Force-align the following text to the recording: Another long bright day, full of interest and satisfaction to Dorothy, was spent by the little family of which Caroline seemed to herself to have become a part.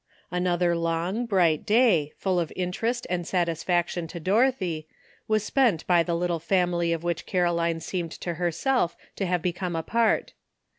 Another 0.31 0.75
long 0.75 1.27
bright 1.27 1.63
day, 1.63 2.11
full 2.17 2.39
of 2.39 2.51
interest 2.55 3.05
and 3.07 3.27
satisfaction 3.27 4.07
to 4.07 4.19
Dorothy, 4.19 4.87
was 5.27 5.43
spent 5.43 5.85
by 5.85 6.01
the 6.01 6.15
little 6.15 6.39
family 6.39 6.91
of 6.91 7.03
which 7.03 7.27
Caroline 7.27 7.79
seemed 7.79 8.11
to 8.13 8.33
herself 8.41 8.97
to 9.15 9.27
have 9.27 9.43
become 9.43 9.75
a 9.75 9.83
part. 9.83 10.33